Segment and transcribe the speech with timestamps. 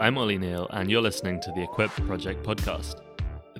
[0.00, 3.02] I'm Ollie Neal, and you're listening to the Equip Project podcast.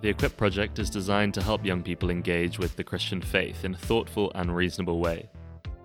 [0.01, 3.75] The Equip Project is designed to help young people engage with the Christian faith in
[3.75, 5.29] a thoughtful and reasonable way.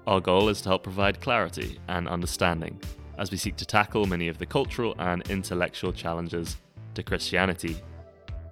[0.07, 2.80] Our goal is to help provide clarity and understanding
[3.18, 6.56] as we seek to tackle many of the cultural and intellectual challenges
[6.94, 7.76] to Christianity.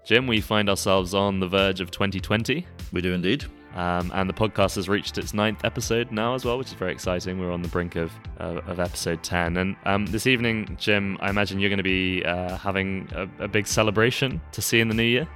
[0.04, 2.68] Jim, we find ourselves on the verge of 2020.
[2.92, 3.46] We do indeed.
[3.76, 6.92] Um, and the podcast has reached its ninth episode now as well, which is very
[6.92, 7.40] exciting.
[7.40, 11.60] We're on the brink of of episode ten, and um, this evening, Jim, I imagine
[11.60, 15.04] you're going to be uh, having a, a, big celebration to see in the new
[15.04, 15.28] year.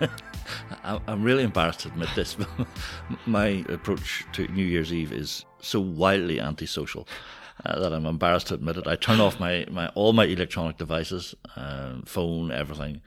[0.84, 2.36] I'm really embarrassed to admit this.
[3.26, 7.06] My approach to New Year's Eve is so wildly antisocial.
[7.64, 8.88] Uh, that I'm embarrassed to admit it.
[8.88, 13.00] I turn off my, my all my electronic devices, uh, phone, everything,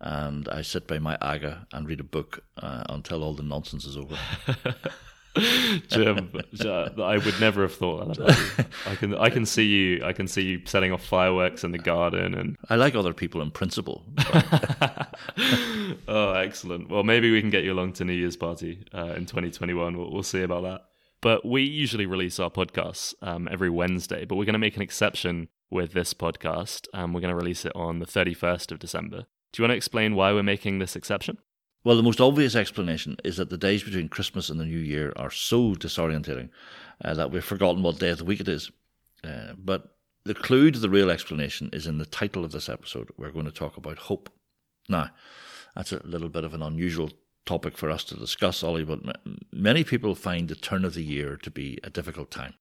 [0.00, 3.84] and I sit by my aga and read a book uh, until all the nonsense
[3.84, 4.16] is over.
[5.88, 6.30] Jim,
[6.64, 8.64] I would never have thought that about you.
[8.86, 11.78] I can, I can see you, I can see you setting off fireworks in the
[11.78, 14.04] garden, and I like other people in principle.
[16.08, 16.88] oh, excellent!
[16.88, 19.96] Well, maybe we can get you along to New Year's party uh, in 2021.
[19.96, 20.84] We'll, we'll, see about that.
[21.20, 24.82] But we usually release our podcasts um, every Wednesday, but we're going to make an
[24.82, 26.86] exception with this podcast.
[26.94, 29.26] Um, we're going to release it on the 31st of December.
[29.52, 31.38] Do you want to explain why we're making this exception?
[31.84, 35.12] Well, the most obvious explanation is that the days between Christmas and the New Year
[35.16, 36.48] are so disorientating
[37.04, 38.70] uh, that we've forgotten what day of the week it is.
[39.22, 43.10] Uh, but the clue to the real explanation is in the title of this episode.
[43.16, 44.30] We're going to talk about hope.
[44.88, 45.10] Now,
[45.76, 47.10] that's a little bit of an unusual
[47.44, 49.00] topic for us to discuss, Ollie, but
[49.52, 52.54] many people find the turn of the year to be a difficult time.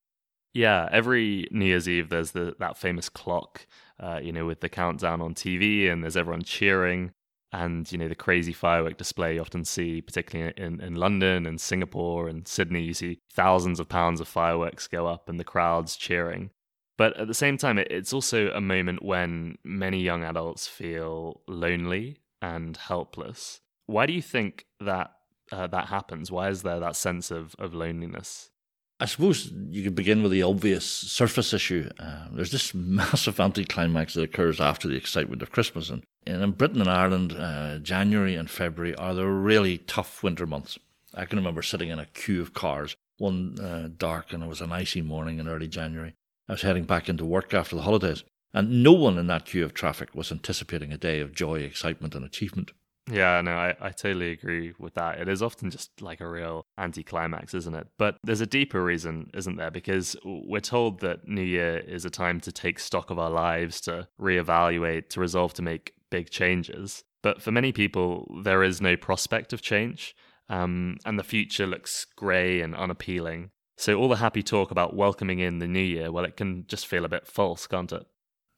[0.56, 3.67] Yeah, every New Year's Eve there's the, that famous clock,
[4.00, 7.12] uh, you know, with the countdown on TV, and there's everyone cheering,
[7.52, 11.59] and you know the crazy firework display you often see, particularly in, in London and
[11.59, 12.84] Singapore and Sydney.
[12.84, 16.52] You see thousands of pounds of fireworks go up, and the crowds cheering.
[16.97, 21.41] But at the same time, it, it's also a moment when many young adults feel
[21.50, 23.59] lonely and helpless.
[23.88, 25.12] Why do you think that
[25.51, 26.31] uh, that happens?
[26.31, 28.51] Why is there that sense of, of loneliness?
[29.00, 31.89] I suppose you could begin with the obvious surface issue.
[32.00, 35.89] Uh, there's this massive anticlimax that occurs after the excitement of Christmas.
[35.89, 40.79] And, in Britain and Ireland, uh, January and February are the really tough winter months.
[41.13, 44.61] I can remember sitting in a queue of cars one uh, dark and it was
[44.61, 46.16] an icy morning in early January.
[46.47, 48.23] I was heading back into work after the holidays,
[48.53, 52.13] and no one in that queue of traffic was anticipating a day of joy, excitement,
[52.13, 52.72] and achievement.
[53.12, 55.20] Yeah, no, I, I totally agree with that.
[55.20, 57.88] It is often just like a real anticlimax, isn't it?
[58.00, 59.70] But there's a deeper reason, isn't there?
[59.70, 63.80] Because we're told that New Year is a time to take stock of our lives,
[63.82, 67.04] to reevaluate, to resolve to make big changes.
[67.22, 70.16] But for many people, there is no prospect of change,
[70.50, 73.52] um, and the future looks grey and unappealing.
[73.78, 76.88] So all the happy talk about welcoming in the new year, well, it can just
[76.88, 78.06] feel a bit false, can't it?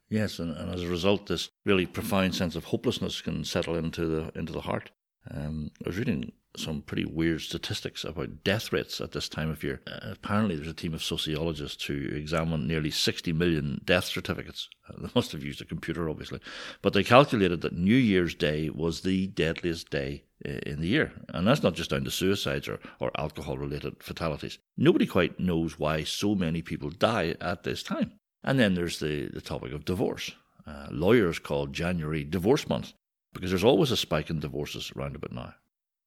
[0.09, 4.05] Yes, and, and as a result, this really profound sense of hopelessness can settle into
[4.05, 4.91] the into the heart.
[5.29, 9.63] Um, I was reading some pretty weird statistics about death rates at this time of
[9.63, 9.81] year.
[9.85, 14.69] Uh, apparently, there's a team of sociologists who examined nearly 60 million death certificates.
[14.89, 16.39] Uh, they must have used a computer, obviously.
[16.81, 21.11] But they calculated that New Year's Day was the deadliest day uh, in the year.
[21.29, 24.57] And that's not just down to suicides or, or alcohol related fatalities.
[24.77, 28.13] Nobody quite knows why so many people die at this time.
[28.47, 30.31] And then there's the, the topic of divorce.
[30.65, 32.93] Uh, lawyers call January divorce month
[33.33, 35.53] because there's always a spike in divorces around about now.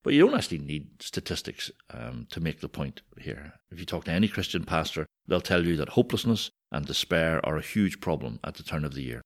[0.03, 3.53] But you don't actually need statistics um, to make the point here.
[3.71, 7.59] If you talk to any Christian pastor, they'll tell you that hopelessness and despair are
[7.59, 9.21] a huge problem at the turn of the year.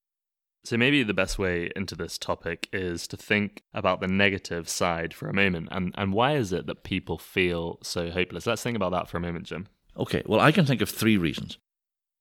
[0.65, 5.15] So maybe the best way into this topic is to think about the negative side
[5.15, 5.69] for a moment.
[5.71, 8.49] And, and why is it that people feel so hopeless?
[8.49, 9.69] Let's think about that for a moment, Jim.
[9.97, 11.59] Okay, well, I can think of three reasons.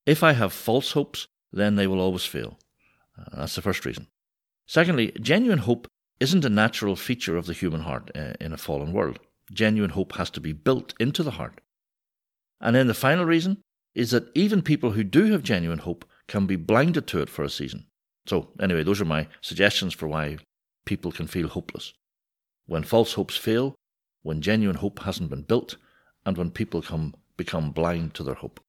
[0.05, 2.59] If I have false hopes, then they will always fail.
[3.17, 4.07] Uh, that's the first reason.
[4.67, 5.87] Secondly, genuine hope
[6.19, 9.19] isn't a natural feature of the human heart uh, in a fallen world.
[9.51, 11.61] Genuine hope has to be built into the heart.
[12.61, 13.61] And then the final reason
[13.93, 17.43] is that even people who do have genuine hope can be blinded to it for
[17.43, 17.85] a season.
[18.25, 20.37] So, anyway, those are my suggestions for why
[20.85, 21.93] people can feel hopeless.
[22.65, 23.75] When false hopes fail,
[24.21, 25.75] when genuine hope hasn't been built,
[26.25, 28.61] and when people come, become blind to their hope.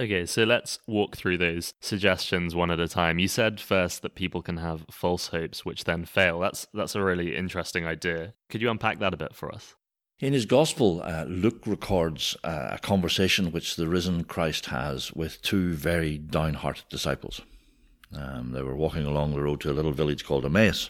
[0.00, 3.18] Okay, so let's walk through those suggestions one at a time.
[3.18, 6.40] You said first that people can have false hopes which then fail.
[6.40, 8.32] That's that's a really interesting idea.
[8.48, 9.74] Could you unpack that a bit for us?
[10.18, 15.42] In his gospel, uh, Luke records uh, a conversation which the risen Christ has with
[15.42, 17.42] two very downhearted disciples.
[18.14, 20.88] Um, they were walking along the road to a little village called Emmaus.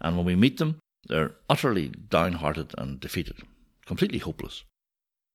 [0.00, 3.36] And when we meet them, they're utterly downhearted and defeated,
[3.86, 4.64] completely hopeless.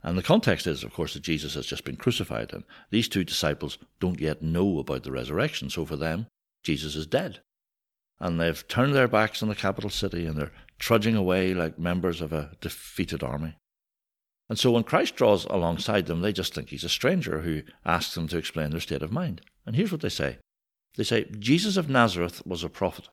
[0.04, 3.24] And the context is, of course, that Jesus has just been crucified, and these two
[3.24, 5.70] disciples don't yet know about the resurrection.
[5.70, 6.28] So for them,
[6.64, 7.42] Jesus is dead.
[8.20, 12.22] and they've turned their backs on the capital city and they're trudging away like members
[12.22, 13.56] of a defeated army.
[14.50, 18.16] And so when Christ draws alongside them, they just think he's a stranger who asks
[18.16, 19.42] them to explain their state of mind.
[19.66, 20.38] And here's what they say
[20.96, 23.10] They say, Jesus of Nazareth was a prophet,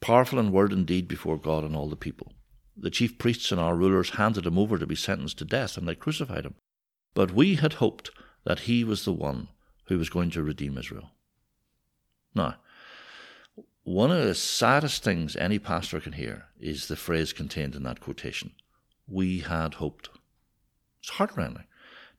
[0.00, 2.32] powerful in word and deed before God and all the people.
[2.76, 5.86] The chief priests and our rulers handed him over to be sentenced to death, and
[5.86, 6.54] they crucified him.
[7.14, 8.10] But we had hoped
[8.44, 9.48] that he was the one
[9.86, 11.10] who was going to redeem Israel.
[12.34, 12.56] Now,
[13.84, 18.00] one of the saddest things any pastor can hear is the phrase contained in that
[18.00, 18.52] quotation
[19.06, 20.08] We had hoped.
[21.00, 21.64] It's heartrending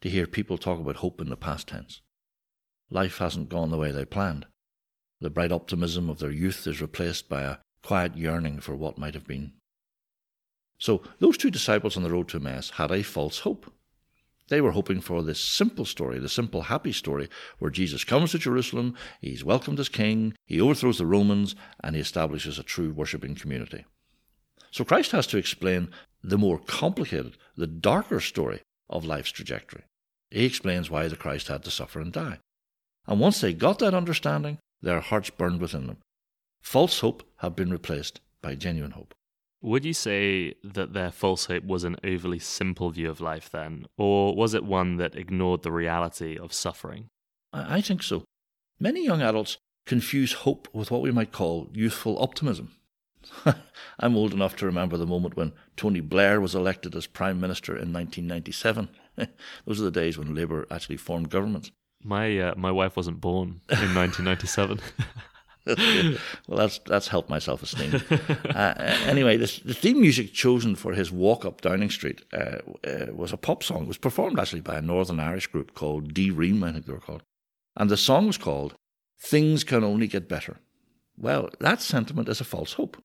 [0.01, 2.01] to hear people talk about hope in the past tense.
[2.89, 4.45] Life hasn't gone the way they planned.
[5.19, 9.15] The bright optimism of their youth is replaced by a quiet yearning for what might
[9.15, 9.53] have been.
[10.77, 13.71] So, those two disciples on the road to Emmaus had a false hope.
[14.47, 18.37] They were hoping for this simple story, the simple happy story, where Jesus comes to
[18.37, 23.33] Jerusalem, he's welcomed as king, he overthrows the Romans, and he establishes a true worshipping
[23.33, 23.85] community.
[24.69, 25.89] So Christ has to explain
[26.23, 29.83] the more complicated, the darker story of life's trajectory.
[30.29, 32.39] He explains why the Christ had to suffer and die.
[33.07, 35.97] And once they got that understanding, their hearts burned within them.
[36.61, 39.14] False hope had been replaced by genuine hope.
[39.65, 43.87] Would you say that their false hope was an overly simple view of life then,
[43.97, 47.07] or was it one that ignored the reality of suffering?
[47.51, 48.25] I think so.
[48.79, 49.57] Many young adults
[49.87, 52.73] confuse hope with what we might call youthful optimism.
[53.99, 57.71] I'm old enough to remember the moment when Tony Blair was elected as Prime Minister
[57.71, 58.89] in 1997.
[59.65, 61.71] Those are the days when Labour actually formed governments.
[62.03, 64.79] My uh, my wife wasn't born in 1997.
[66.47, 68.01] well, that's that's helped my self esteem.
[68.55, 68.73] uh,
[69.05, 72.57] anyway, this, the theme music chosen for his walk up Downing Street uh,
[72.87, 73.83] uh, was a pop song.
[73.83, 76.93] It was performed actually by a Northern Irish group called D Ream, I think they
[76.93, 77.23] were called.
[77.75, 78.75] And the song was called
[79.19, 80.57] Things Can Only Get Better.
[81.17, 83.01] Well, that sentiment is a false hope.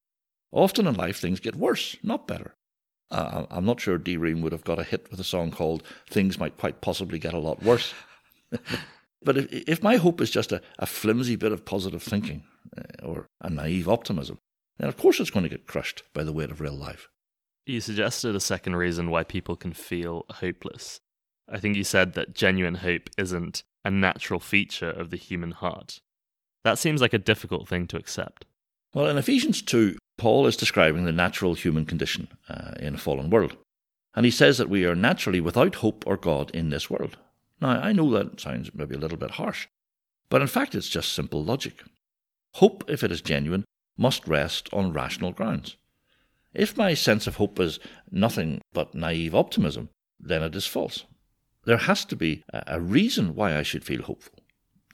[0.53, 2.55] Often in life, things get worse, not better.
[3.11, 5.83] Uh, I'm not sure D Ream would have got a hit with a song called
[6.09, 7.95] Things Might Quite Possibly Get a Lot Worse.
[9.23, 12.45] but if, if my hope is just a, a flimsy bit of positive thinking
[12.77, 14.39] uh, or a naive optimism,
[14.79, 17.09] then of course it's going to get crushed by the weight of real life.
[17.67, 21.01] You suggested a second reason why people can feel hopeless.
[21.49, 26.01] I think you said that genuine hope isn't a natural feature of the human heart.
[26.65, 28.45] That seems like a difficult thing to accept.
[28.95, 33.31] Well, in Ephesians 2, Paul is describing the natural human condition uh, in a fallen
[33.31, 33.57] world.
[34.15, 37.17] And he says that we are naturally without hope or God in this world.
[37.61, 39.69] Now, I know that sounds maybe a little bit harsh,
[40.29, 41.83] but in fact, it's just simple logic.
[42.55, 43.65] Hope, if it is genuine,
[43.99, 45.77] must rest on rational grounds.
[46.55, 47.79] If my sense of hope is
[48.11, 51.05] nothing but naive optimism, then it is false.
[51.65, 54.39] There has to be a reason why I should feel hopeful.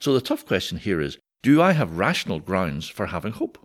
[0.01, 3.57] So the tough question here is do I have rational grounds for having hope?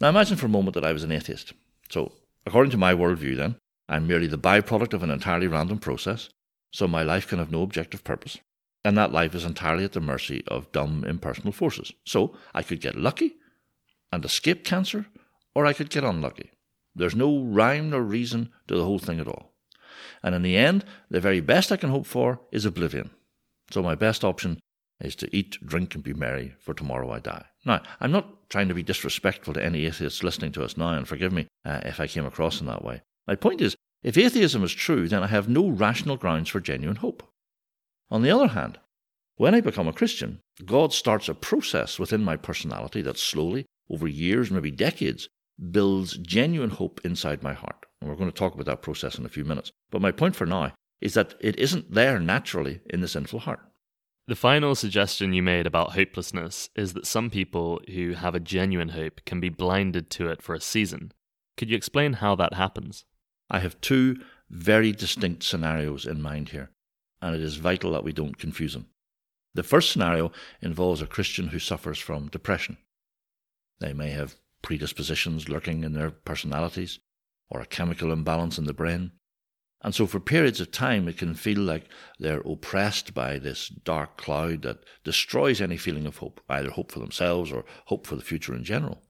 [0.00, 1.52] Now imagine for a moment that I was an atheist.
[1.90, 2.12] So,
[2.46, 3.56] according to my worldview, then,
[3.88, 6.30] I'm merely the byproduct of an entirely random process,
[6.74, 8.38] so my life can have no objective purpose,
[8.84, 11.92] and that life is entirely at the mercy of dumb, impersonal forces.
[12.04, 13.36] So, I could get lucky
[14.10, 15.06] and escape cancer,
[15.54, 16.50] or I could get unlucky.
[16.92, 19.52] There's no rhyme nor reason to the whole thing at all.
[20.20, 23.10] And in the end, the very best I can hope for is oblivion.
[23.70, 24.58] So, my best option
[24.98, 27.46] is to eat, drink, and be merry, for tomorrow I die.
[27.64, 31.06] Now, I'm not trying to be disrespectful to any atheists listening to us now, and
[31.06, 33.02] forgive me uh, if I came across in that way.
[33.28, 36.96] My point is, if atheism is true, then I have no rational grounds for genuine
[36.96, 37.22] hope.
[38.10, 38.78] On the other hand,
[39.36, 44.06] when I become a Christian, God starts a process within my personality that slowly, over
[44.06, 45.28] years, maybe decades,
[45.70, 47.86] builds genuine hope inside my heart.
[48.00, 49.72] And we're going to talk about that process in a few minutes.
[49.90, 53.60] But my point for now is that it isn't there naturally in the sinful heart.
[54.26, 58.90] The final suggestion you made about hopelessness is that some people who have a genuine
[58.90, 61.12] hope can be blinded to it for a season.
[61.56, 63.04] Could you explain how that happens?
[63.54, 64.16] I have two
[64.50, 66.70] very distinct scenarios in mind here,
[67.22, 68.88] and it is vital that we don't confuse them.
[69.54, 72.78] The first scenario involves a Christian who suffers from depression.
[73.78, 76.98] They may have predispositions lurking in their personalities,
[77.48, 79.12] or a chemical imbalance in the brain.
[79.82, 84.16] And so, for periods of time, it can feel like they're oppressed by this dark
[84.16, 88.22] cloud that destroys any feeling of hope, either hope for themselves or hope for the
[88.30, 89.03] future in general.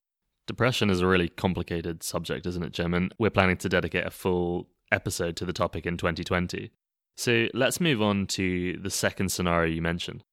[0.47, 2.93] Depression is a really complicated subject, isn't it, Jim?
[2.93, 6.71] And we're planning to dedicate a full episode to the topic in 2020.
[7.17, 10.23] So, let's move on to the second scenario you mentioned.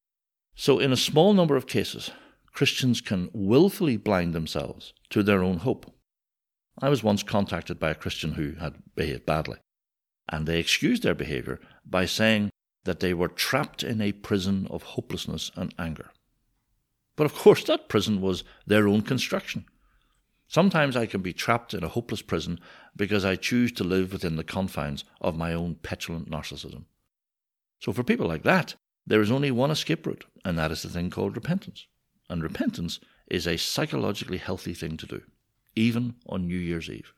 [0.54, 2.10] So, in a small number of cases,
[2.52, 5.90] Christians can willfully blind themselves to their own hope.
[6.80, 9.58] I was once contacted by a Christian who had behaved badly
[10.28, 12.50] and they excused their behaviour by saying
[12.84, 16.10] that they were trapped in a prison of hopelessness and anger.
[17.16, 19.66] But of course, that prison was their own construction.
[20.52, 22.60] Sometimes I can be trapped in a hopeless prison
[22.94, 26.84] because I choose to live within the confines of my own petulant narcissism.
[27.78, 28.74] So, for people like that,
[29.06, 31.86] there is only one escape route, and that is the thing called repentance.
[32.28, 35.22] And repentance is a psychologically healthy thing to do,
[35.74, 37.14] even on New Year's Eve.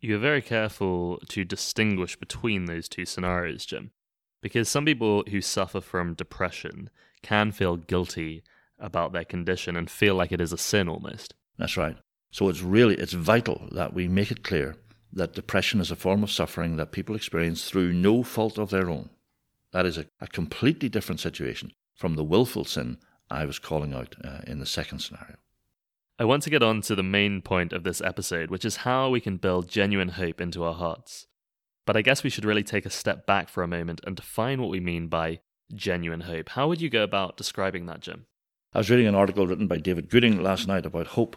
[0.00, 3.92] You're very careful to distinguish between those two scenarios, Jim,
[4.42, 6.90] because some people who suffer from depression
[7.22, 8.42] can feel guilty
[8.76, 11.34] about their condition and feel like it is a sin almost.
[11.58, 11.96] That's right.
[12.30, 14.76] So it's really it's vital that we make it clear
[15.12, 18.90] that depression is a form of suffering that people experience through no fault of their
[18.90, 19.10] own.
[19.72, 22.98] That is a, a completely different situation from the willful sin
[23.30, 25.36] I was calling out uh, in the second scenario.
[26.18, 29.10] I want to get on to the main point of this episode, which is how
[29.10, 31.26] we can build genuine hope into our hearts.
[31.84, 34.60] But I guess we should really take a step back for a moment and define
[34.60, 35.40] what we mean by
[35.74, 36.50] genuine hope.
[36.50, 38.26] How would you go about describing that, Jim?
[38.72, 41.36] I was reading an article written by David Gooding last night about hope,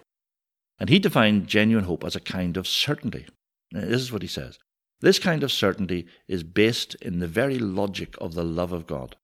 [0.79, 3.27] and he defined genuine hope as a kind of certainty.
[3.71, 4.57] Now, this is what he says
[5.01, 9.15] This kind of certainty is based in the very logic of the love of God.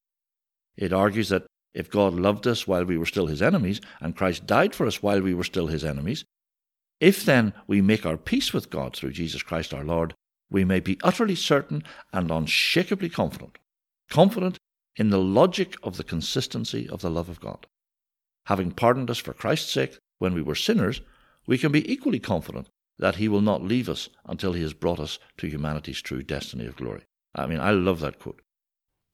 [0.77, 4.45] It argues that if God loved us while we were still his enemies, and Christ
[4.45, 6.25] died for us while we were still his enemies,
[6.99, 10.13] if then we make our peace with God through Jesus Christ our Lord,
[10.49, 11.83] we may be utterly certain
[12.13, 13.57] and unshakably confident,
[14.09, 14.57] confident
[14.95, 17.67] in the logic of the consistency of the love of God.
[18.45, 21.01] Having pardoned us for Christ's sake when we were sinners,
[21.47, 24.99] we can be equally confident that He will not leave us until He has brought
[24.99, 27.03] us to humanity's true destiny of glory.
[27.33, 28.41] I mean, I love that quote.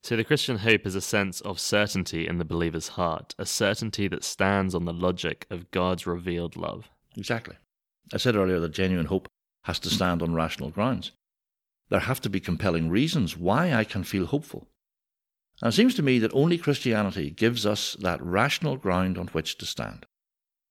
[0.02, 4.08] So, the Christian hope is a sense of certainty in the believer's heart, a certainty
[4.08, 6.90] that stands on the logic of God's revealed love.
[7.16, 7.56] Exactly.
[8.12, 9.28] I said earlier that genuine hope
[9.64, 11.12] has to stand on rational grounds.
[11.88, 14.66] There have to be compelling reasons why I can feel hopeful.
[15.60, 19.56] And it seems to me that only Christianity gives us that rational ground on which
[19.58, 20.06] to stand.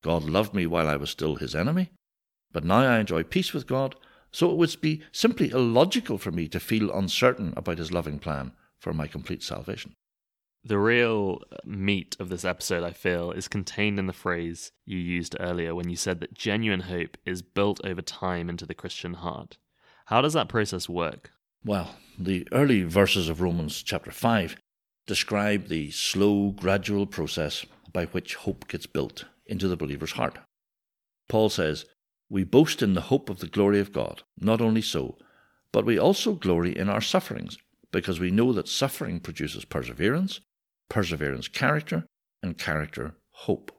[0.01, 1.91] God loved me while I was still his enemy,
[2.51, 3.95] but now I enjoy peace with God,
[4.31, 8.53] so it would be simply illogical for me to feel uncertain about his loving plan
[8.79, 9.93] for my complete salvation.
[10.63, 15.35] The real meat of this episode, I feel, is contained in the phrase you used
[15.39, 19.57] earlier when you said that genuine hope is built over time into the Christian heart.
[20.05, 21.31] How does that process work?
[21.65, 24.55] Well, the early verses of Romans chapter 5
[25.07, 30.39] describe the slow, gradual process by which hope gets built into the believer's heart.
[31.29, 31.85] Paul says,
[32.29, 34.23] We boast in the hope of the glory of God.
[34.39, 35.17] Not only so,
[35.71, 37.57] but we also glory in our sufferings,
[37.91, 40.39] because we know that suffering produces perseverance,
[40.89, 42.05] perseverance, character,
[42.41, 43.71] and character, hope.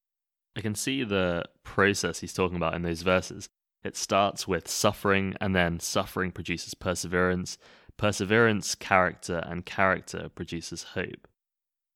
[0.56, 3.48] I can see the process he's talking about in those verses.
[3.82, 7.58] It starts with suffering, and then suffering produces perseverance,
[7.96, 11.26] perseverance, character, and character produces hope.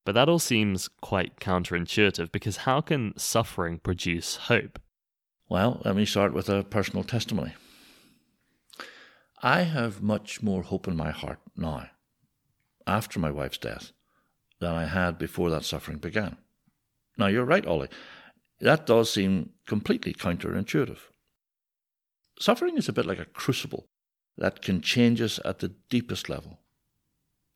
[0.07, 4.79] But that all seems quite counterintuitive because how can suffering produce hope?
[5.49, 7.55] Well, let me start with a personal testimony.
[9.43, 11.91] I have much more hope in my heart now,
[12.87, 13.91] after my wife's death,
[14.61, 16.37] than I had before that suffering began.
[17.19, 17.89] Now, you're right, Ollie.
[18.61, 21.01] That does seem completely counterintuitive.
[22.39, 23.89] Suffering is a bit like a crucible
[24.39, 26.61] that can change us at the deepest level.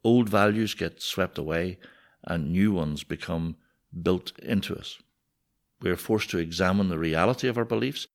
[0.03, 1.79] Old values get swept away,
[2.25, 3.57] and new ones become
[4.03, 4.99] built into us.
[5.81, 8.07] We are forced to examine the reality of our beliefs,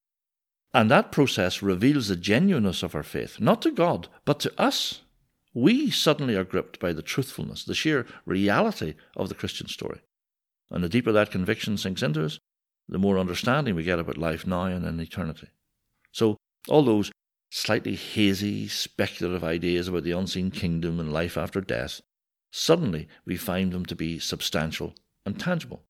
[0.74, 5.02] and that process reveals the genuineness of our faith, not to God, but to us.
[5.54, 10.02] We suddenly are gripped by the truthfulness, the sheer reality of the Christian story.
[10.70, 12.40] And the deeper that conviction sinks into us,
[12.90, 15.48] the more understanding we get about life now and in eternity.
[16.12, 17.12] So, all those
[17.50, 22.02] slightly hazy, speculative ideas about the unseen kingdom and life after death
[22.58, 24.96] Suddenly, we find them to be substantial
[25.26, 25.84] and tangible.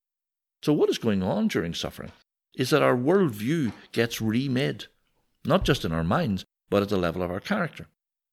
[0.63, 2.12] So, what is going on during suffering
[2.55, 4.86] is that our worldview gets remade,
[5.45, 7.86] not just in our minds, but at the level of our character.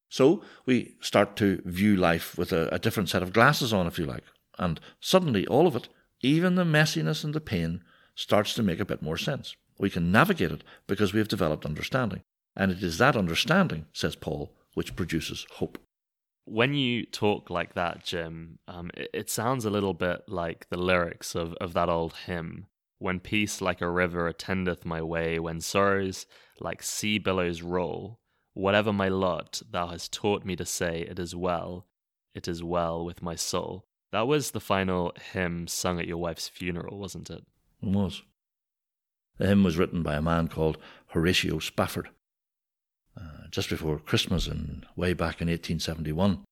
[0.09, 3.99] So, we start to view life with a, a different set of glasses on, if
[3.99, 4.25] you like,
[4.59, 5.91] and suddenly all of it,
[6.23, 7.85] even the messiness and the pain,
[8.15, 9.57] starts to make a bit more sense.
[9.79, 12.23] We can navigate it because we have developed understanding.
[12.57, 15.77] And it is that understanding, says Paul, which produces hope.
[16.45, 20.77] When you talk like that, Jim, um, it, it sounds a little bit like the
[20.77, 22.67] lyrics of, of that old hymn.
[22.99, 26.27] When peace like a river attendeth my way, when sorrows
[26.61, 28.21] like sea billows roll,
[28.55, 31.87] whatever my lot, thou hast taught me to say, It is well,
[32.35, 33.87] it is well with my soul.
[34.13, 37.45] That was the final hymn sung at your wife's funeral, wasn't it?
[37.83, 38.23] It was.
[39.39, 42.11] The hymn was written by a man called Horatio Spafford
[43.17, 46.45] uh, just before Christmas and way back in 1871.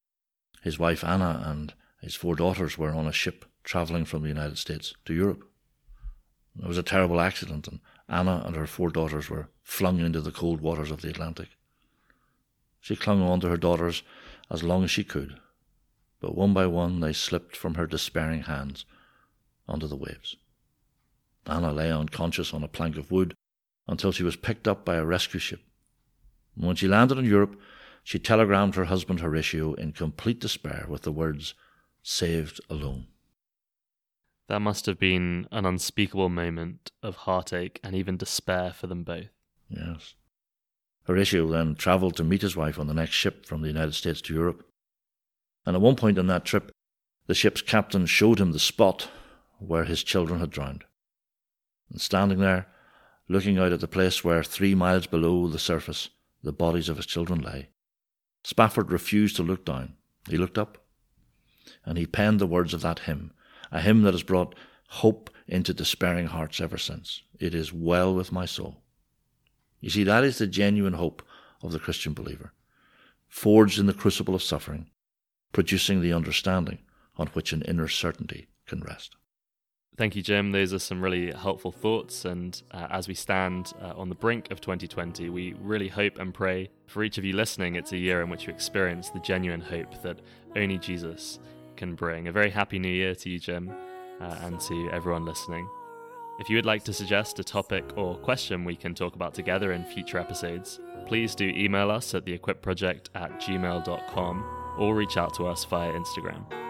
[0.62, 4.58] His wife Anna and his four daughters were on a ship travelling from the United
[4.58, 5.44] States to Europe.
[6.58, 10.32] It was a terrible accident, and Anna and her four daughters were flung into the
[10.32, 11.48] cold waters of the Atlantic.
[12.80, 14.02] She clung on to her daughters
[14.50, 15.38] as long as she could,
[16.20, 18.84] but one by one they slipped from her despairing hands
[19.68, 20.36] onto the waves.
[21.46, 23.34] Anna lay unconscious on a plank of wood
[23.86, 25.60] until she was picked up by a rescue ship.
[26.54, 27.58] When she landed in Europe,
[28.02, 31.54] she telegrammed her husband Horatio in complete despair with the words,
[32.02, 33.06] Saved alone.
[34.48, 39.28] That must have been an unspeakable moment of heartache and even despair for them both.
[39.68, 40.14] Yes.
[41.04, 44.20] Horatio then travelled to meet his wife on the next ship from the United States
[44.22, 44.66] to Europe.
[45.66, 46.72] And at one point on that trip,
[47.26, 49.08] the ship's captain showed him the spot
[49.58, 50.84] where his children had drowned.
[51.90, 52.66] And standing there,
[53.28, 56.08] looking out at the place where, three miles below the surface,
[56.42, 57.68] the bodies of his children lay,
[58.42, 59.94] Spafford refused to look down.
[60.28, 60.78] He looked up,
[61.84, 63.32] and he penned the words of that hymn
[63.72, 64.54] a hymn that has brought
[64.88, 67.22] hope into despairing hearts ever since.
[67.38, 68.82] It is well with my soul.
[69.80, 71.22] You see, that is the genuine hope
[71.62, 72.52] of the Christian believer,
[73.28, 74.90] forged in the crucible of suffering,
[75.52, 76.78] producing the understanding
[77.16, 79.16] on which an inner certainty can rest.
[80.00, 80.50] Thank you, Jim.
[80.50, 82.24] Those are some really helpful thoughts.
[82.24, 86.32] And uh, as we stand uh, on the brink of 2020, we really hope and
[86.32, 87.74] pray for each of you listening.
[87.74, 90.20] It's a year in which you experience the genuine hope that
[90.56, 91.38] only Jesus
[91.76, 92.28] can bring.
[92.28, 93.70] A very happy new year to you, Jim,
[94.22, 95.68] uh, and to everyone listening.
[96.38, 99.72] If you would like to suggest a topic or question we can talk about together
[99.72, 105.46] in future episodes, please do email us at theequipproject at gmail.com or reach out to
[105.46, 106.69] us via Instagram.